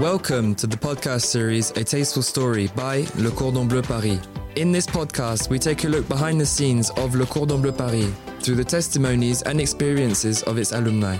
[0.00, 4.20] Welcome to the podcast series A Tasteful Story by Le Cordon Bleu Paris.
[4.56, 8.12] In this podcast, we take a look behind the scenes of Le Cordon Bleu Paris
[8.40, 11.16] through the testimonies and experiences of its alumni.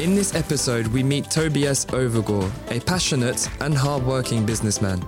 [0.00, 5.00] In this episode, we meet Tobias Overgoor, a passionate and hardworking businessman.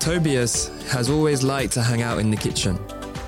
[0.00, 2.76] Tobias has always liked to hang out in the kitchen.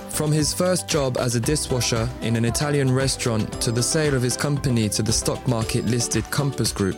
[0.09, 4.23] From his first job as a dishwasher in an Italian restaurant to the sale of
[4.23, 6.97] his company to the stock market listed Compass Group,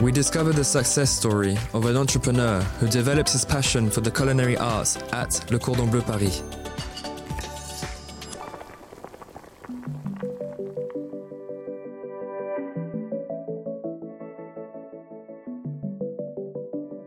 [0.00, 4.56] we discover the success story of an entrepreneur who develops his passion for the culinary
[4.56, 6.42] arts at Le Cordon Bleu Paris.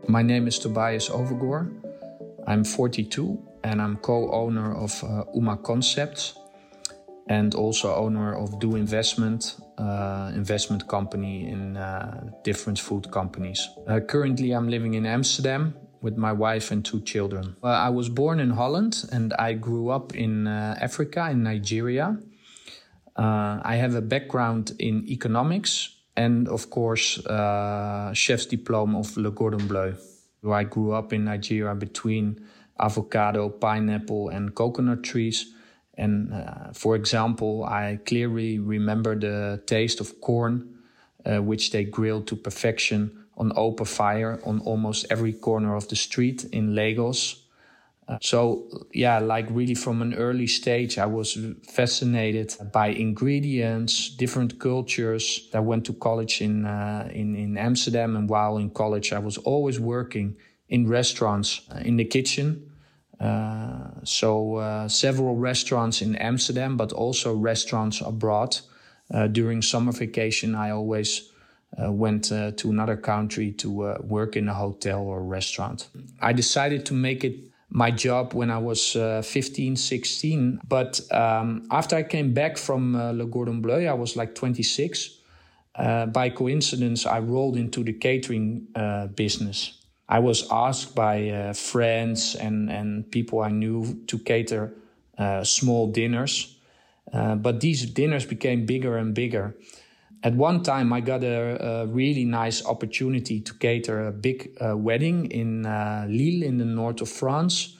[0.06, 1.68] My name is Tobias Overgoor.
[2.46, 6.38] I'm 42 and I'm co-owner of uh, Uma Concepts
[7.28, 13.68] and also owner of Do Investment, uh, investment company in uh, different food companies.
[13.86, 17.56] Uh, currently, I'm living in Amsterdam with my wife and two children.
[17.62, 22.16] Uh, I was born in Holland and I grew up in uh, Africa, in Nigeria.
[23.16, 27.20] Uh, I have a background in economics and, of course,
[28.12, 29.96] chef's diploma of Le Cordon Bleu.
[30.48, 32.44] I grew up in Nigeria between
[32.78, 35.53] avocado, pineapple, and coconut trees
[35.96, 40.74] and uh, for example, I clearly remember the taste of corn,
[41.24, 45.96] uh, which they grilled to perfection on open fire on almost every corner of the
[45.96, 47.42] street in Lagos.
[48.06, 54.58] Uh, so, yeah, like really from an early stage, I was fascinated by ingredients, different
[54.58, 55.48] cultures.
[55.54, 59.38] I went to college in, uh, in, in Amsterdam, and while in college, I was
[59.38, 60.36] always working
[60.68, 62.73] in restaurants uh, in the kitchen
[64.04, 68.58] so uh, several restaurants in Amsterdam, but also restaurants abroad.
[69.12, 71.30] Uh, during summer vacation, I always
[71.82, 75.88] uh, went uh, to another country to uh, work in a hotel or restaurant.
[76.20, 77.36] I decided to make it
[77.68, 80.60] my job when I was 15, 16.
[80.68, 85.18] But um, after I came back from Le Cordon Bleu, I was like 26.
[85.74, 88.68] by coincidence, I rolled into the catering
[89.16, 89.83] business.
[90.08, 94.74] I was asked by uh, friends and, and people I knew to cater
[95.16, 96.56] uh, small dinners.
[97.12, 99.56] Uh, but these dinners became bigger and bigger.
[100.22, 104.76] At one time, I got a, a really nice opportunity to cater a big uh,
[104.76, 107.76] wedding in uh, Lille in the north of France.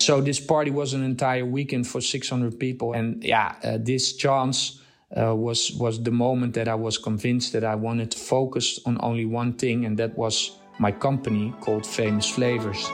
[0.00, 2.94] So this party was an entire weekend for 600 people.
[2.94, 4.80] And yeah, uh, this chance
[5.10, 9.26] was, was the moment that I was convinced that I wanted to focus on only
[9.26, 12.90] one thing, and that was my company called Famous Flavors.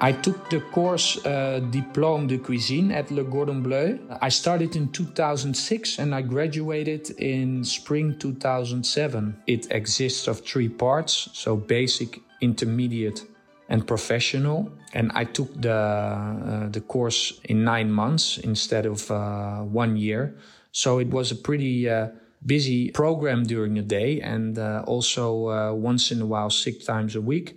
[0.00, 3.98] I took the course uh, Diplôme de Cuisine at Le Cordon Bleu.
[4.22, 9.42] I started in 2006 and I graduated in spring 2007.
[9.46, 13.26] It exists of three parts, so basic, intermediate,
[13.68, 14.70] and professional.
[14.94, 20.36] And I took the uh, the course in nine months instead of uh, one year.
[20.70, 22.08] So it was a pretty uh,
[22.44, 27.16] busy program during the day and uh, also uh, once in a while six times
[27.16, 27.56] a week.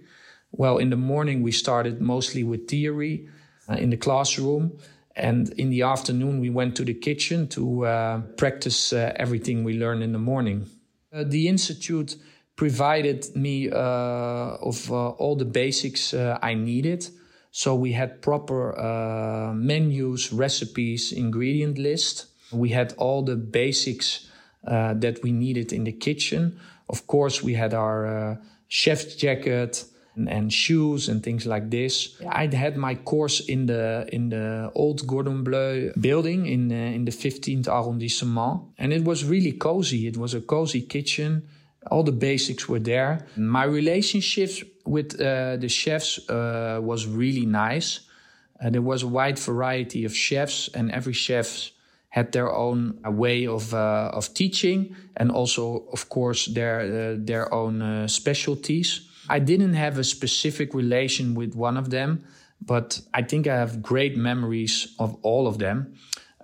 [0.52, 3.30] Well, in the morning we started mostly with theory
[3.70, 4.78] uh, in the classroom.
[5.16, 9.78] And in the afternoon, we went to the kitchen to uh, practice uh, everything we
[9.78, 10.68] learned in the morning.
[11.14, 12.16] Uh, the institute
[12.56, 17.10] provided me of all the basics I needed.
[17.52, 22.28] So we had proper menus, recipes, ingredient list.
[22.52, 24.31] We had all the basics
[24.68, 26.60] uh, that we needed in the kitchen.
[26.88, 28.36] Of course, we had our uh,
[28.68, 29.86] chef's jacket
[30.16, 32.22] and, and, shoes and things like this.
[32.30, 37.06] I had my course in the in the old Cordon Bleu building in uh, in
[37.06, 40.06] the 15th arrondissement, and it was really cozy.
[40.06, 41.42] It was a cozy kitchen.
[41.90, 43.26] All the basics were there.
[43.36, 48.02] My relationships with uh, the chefs uh, was really nice.
[48.64, 51.72] There was a wide variety of chefs, and every chef
[52.12, 57.16] had their own uh, way of uh, of teaching and also of course their uh,
[57.18, 59.10] their own specialties.
[59.30, 62.24] I didn't have a specific relation with one of them
[62.62, 65.94] but i think i have great memories of all of them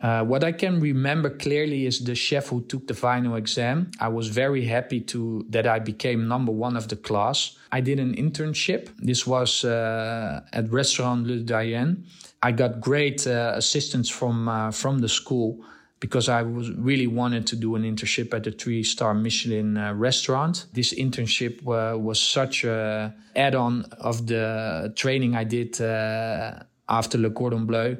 [0.01, 3.91] uh, what I can remember clearly is the chef who took the final exam.
[3.99, 7.57] I was very happy to that I became number one of the class.
[7.71, 8.89] I did an internship.
[8.97, 12.05] This was uh, at Restaurant Le Doyen,
[12.41, 15.63] I got great uh, assistance from uh, from the school
[15.99, 19.93] because I was really wanted to do an internship at a three star Michelin uh,
[19.93, 20.67] restaurant.
[20.73, 27.17] This internship uh, was such a add on of the training I did uh, after
[27.17, 27.97] Le Cordon Bleu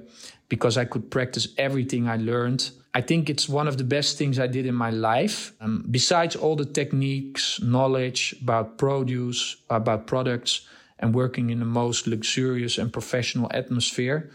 [0.50, 2.72] because I could practice everything I learned.
[2.94, 5.54] I think it's one of the best things I did in my life.
[5.62, 10.62] Um, besides all the techniques, knowledge about produce, about products,
[11.00, 14.32] and working in the most luxurious and professional atmosphere,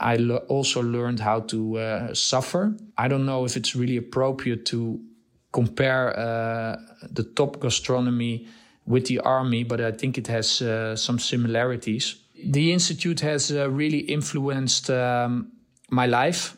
[0.00, 2.74] I lo- also learned how to uh, suffer.
[2.98, 5.00] I don't know if it's really appropriate to
[5.52, 6.76] compare uh,
[7.10, 8.46] the top gastronomy
[8.86, 12.16] with the army, but I think it has uh, some similarities.
[12.44, 15.52] The institute has uh, really influenced um,
[15.90, 16.56] my life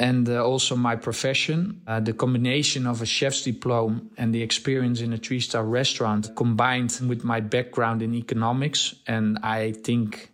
[0.00, 1.82] and uh, also my profession.
[1.86, 6.34] Uh, the combination of a chef's diploma and the experience in a three star restaurant
[6.34, 8.94] combined with my background in economics.
[9.06, 10.30] And I think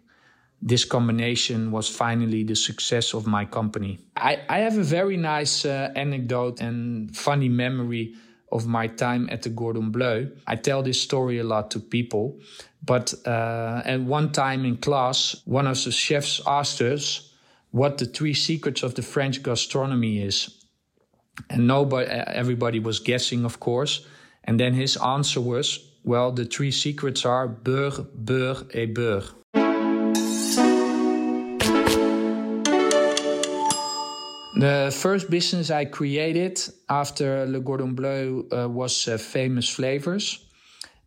[0.63, 3.99] this combination was finally the success of my company.
[4.17, 8.15] I, I have a very nice uh, anecdote and funny memory
[8.51, 10.31] of my time at the Cordon Bleu.
[10.47, 12.41] I tell this story a lot to people,
[12.85, 17.33] but uh, at one time in class, one of the chefs asked us
[17.71, 20.65] what the three secrets of the French gastronomy is.
[21.51, 24.07] And nobody, everybody was guessing, of course.
[24.45, 29.25] And then his answer was, well, the three secrets are beurre, beurre, et beurre.
[34.57, 40.45] The first business I created after Le Cordon Bleu uh, was uh, Famous Flavors.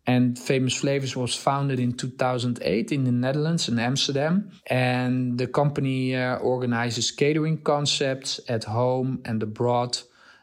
[0.06, 4.50] And Famous Flavors was founded in 2008 in the Netherlands, in Amsterdam.
[4.66, 9.98] And the company uh, organizes catering concepts at home and abroad,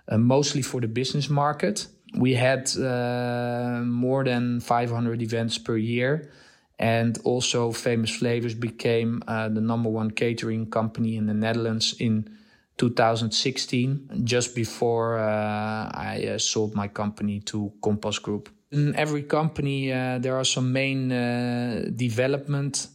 [0.07, 1.87] uh, mostly for the business market.
[2.17, 6.31] We had uh, more than 500 events per year.
[6.77, 12.37] And also, Famous Flavors became uh, the number one catering company in the Netherlands in
[12.79, 18.49] 2016, just before uh, I uh, sold my company to Compass Group.
[18.71, 22.87] In every company, uh, there are some main uh, development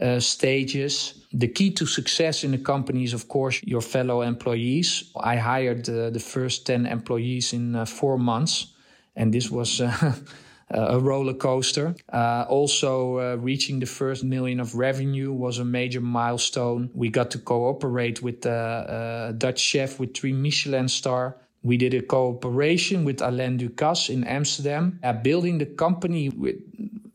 [0.00, 1.26] uh, stages.
[1.32, 5.10] The key to success in a company is, of course, your fellow employees.
[5.16, 8.68] I hired uh, the first 10 employees in four months,
[9.16, 9.82] and this was
[10.72, 11.94] a roller coaster.
[12.12, 16.90] Uh, also, uh, reaching the first million of revenue was a major milestone.
[16.94, 21.36] We got to cooperate with a Dutch chef with three Michelin star.
[21.62, 26.56] We did a cooperation with Alain Ducasse in Amsterdam, uh, building the company with,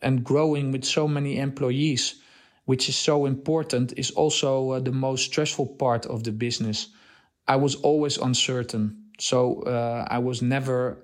[0.02, 2.16] and growing with so many employees,
[2.66, 6.88] which is so important, is also uh, the most stressful part of the business.
[7.48, 9.04] I was always uncertain.
[9.20, 10.98] So uh, I was never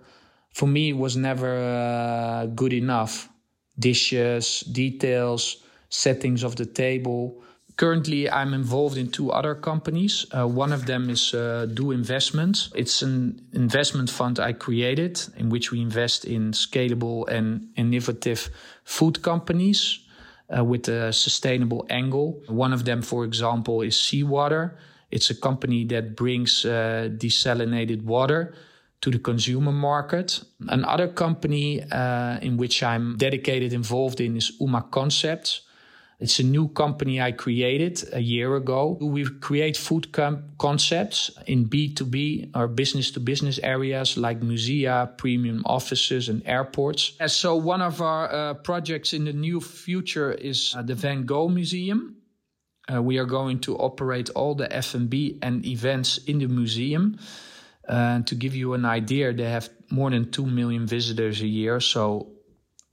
[0.54, 3.30] for me it was never uh, good enough.
[3.78, 7.42] Dishes, details, settings of the table.
[7.76, 10.28] Currently, I'm involved in two other companies.
[10.32, 12.70] Uh, one of them is uh, Do Investments.
[12.76, 18.52] It's an investment fund I created in which we invest in scalable and innovative
[18.84, 20.00] food companies
[20.56, 22.44] uh, with a sustainable angle.
[22.48, 24.78] One of them, for example, is Seawater.
[25.10, 28.54] It's a company that brings uh, desalinated water
[29.04, 30.42] to the consumer market.
[30.70, 35.62] Another company uh, in which I'm dedicated involved in is Uma Concepts.
[36.22, 38.98] It's a new company I created a year ago.
[39.02, 45.64] We create food com- concepts in B2B or business to business areas like musea, premium
[45.66, 47.12] offices, and airports.
[47.20, 51.26] And so, one of our uh, projects in the new future is uh, the Van
[51.26, 52.16] Gogh Museum.
[52.88, 57.18] Uh, we are going to operate all the F&B and events in the museum.
[57.88, 61.80] Uh, to give you an idea, they have more than 2 million visitors a year.
[61.80, 62.34] So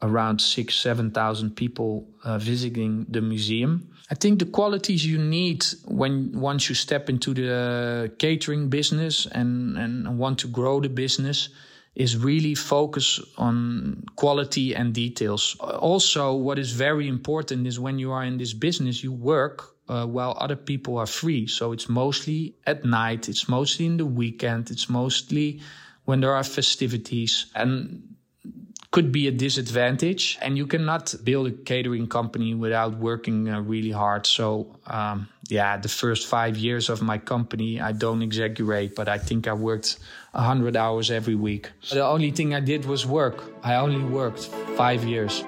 [0.02, 3.88] around six, 7,000 people uh, visiting the museum.
[4.10, 9.76] I think the qualities you need when once you step into the catering business and,
[9.76, 11.50] and want to grow the business
[11.94, 15.56] is really focus on quality and details.
[15.60, 20.06] Also, what is very important is when you are in this business, you work uh,
[20.06, 21.46] while other people are free.
[21.46, 25.60] So it's mostly at night, it's mostly in the weekend, it's mostly
[26.04, 28.14] when there are festivities and
[28.92, 30.38] could be a disadvantage.
[30.40, 34.26] And you cannot build a catering company without working uh, really hard.
[34.26, 39.18] So, um, yeah, the first five years of my company, I don't exaggerate, but I
[39.18, 39.98] think I worked
[40.32, 41.70] 100 hours every week.
[41.90, 43.42] The only thing I did was work.
[43.62, 45.44] I only worked five years.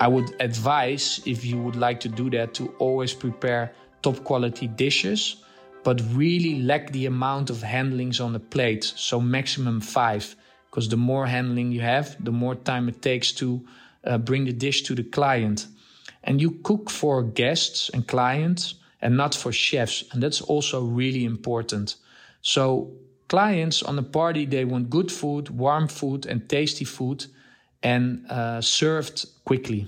[0.00, 4.66] I would advise, if you would like to do that, to always prepare top quality
[4.66, 5.36] dishes,
[5.82, 8.84] but really lack the amount of handlings on the plate.
[8.84, 10.34] So, maximum five,
[10.70, 13.60] because the more handling you have, the more time it takes to
[14.04, 15.66] uh, bring the dish to the client.
[16.24, 20.04] And you cook for guests and clients and not for chefs.
[20.12, 21.96] And that's also really important.
[22.42, 22.92] So,
[23.28, 27.26] clients on a party, they want good food, warm food, and tasty food
[27.82, 29.86] and uh, served quickly.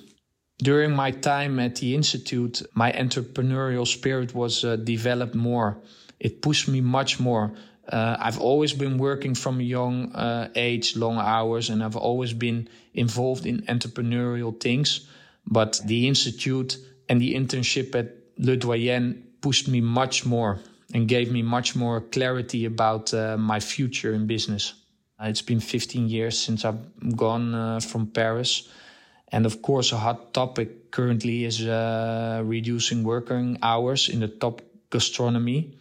[0.59, 5.79] During my time at the Institute, my entrepreneurial spirit was uh, developed more.
[6.21, 7.53] It pushed me much more.
[7.93, 12.33] Uh, I've always been working from a young uh, age, long hours, and I've always
[12.33, 15.07] been involved in entrepreneurial things.
[15.47, 20.61] But the Institute and the internship at Le Doyen pushed me much more
[20.95, 24.73] and gave me much more clarity about uh, my future in business.
[25.21, 28.69] Uh, it's been 15 years since I've gone uh, from Paris.
[29.29, 34.63] And of course, a hot topic currently is uh, reducing working hours in the top
[34.91, 35.77] gastronomy.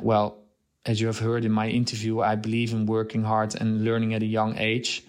[0.00, 0.45] Well,
[0.86, 4.22] as you have heard in my interview, I believe in working hard and learning at
[4.22, 5.04] a young age.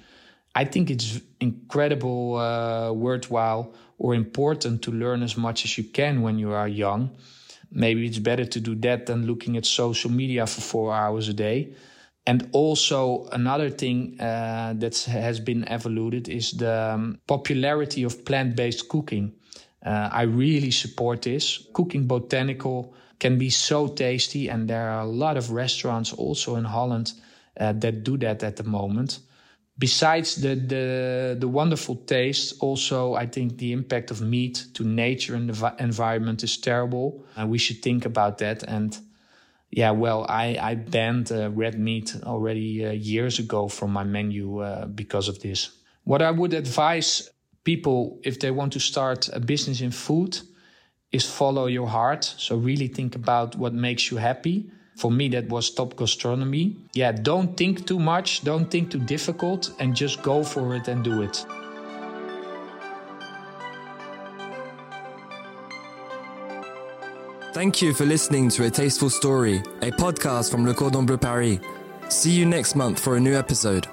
[0.55, 6.23] I think it's incredible, uh, worthwhile, or important to learn as much as you can
[6.23, 7.11] when you are young.
[7.71, 11.33] Maybe it's better to do that than looking at social media for four hours a
[11.33, 11.75] day.
[12.25, 18.89] And also another thing uh, that has been evoluted is the um, popularity of plant-based
[18.89, 19.33] cooking.
[19.85, 21.67] Uh, I really support this.
[21.73, 26.65] Cooking botanical can be so tasty, and there are a lot of restaurants also in
[26.65, 27.13] Holland
[27.59, 29.19] uh, that do that at the moment.
[29.79, 35.35] Besides the, the the wonderful taste, also I think the impact of meat to nature
[35.35, 37.23] and the environment is terrible.
[37.35, 38.97] And we should think about that and
[39.69, 44.59] yeah, well, I, I banned uh, red meat already uh, years ago from my menu
[44.59, 45.71] uh, because of this.
[46.03, 47.29] What I would advise
[47.63, 50.39] people if they want to start a business in food
[51.11, 52.23] is follow your heart.
[52.23, 54.69] So really think about what makes you happy.
[54.97, 56.75] For me, that was top gastronomy.
[56.93, 61.03] Yeah, don't think too much, don't think too difficult, and just go for it and
[61.03, 61.45] do it.
[67.53, 71.59] Thank you for listening to A Tasteful Story, a podcast from Le Cordon Bleu Paris.
[72.09, 73.87] See you next month for a new episode.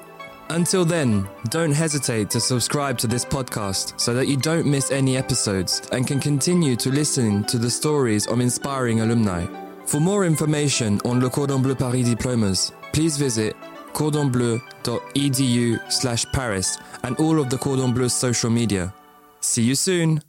[0.51, 5.17] Until then, don't hesitate to subscribe to this podcast so that you don't miss any
[5.17, 9.47] episodes and can continue to listen to the stories of inspiring alumni.
[9.87, 13.57] For more information on Le Cordon Bleu Paris diplomas, please visit
[13.95, 18.93] cordonbleu.edu slash Paris and all of the Cordon Bleu's social media.
[19.41, 20.21] See you soon!